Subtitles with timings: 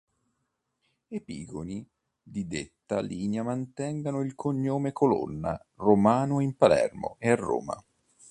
[1.09, 1.87] Epigoni
[2.23, 7.83] di detta linea mantengono il cognome Colonna Romano in Palermo e Roma.